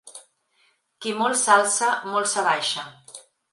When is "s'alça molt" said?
1.43-2.33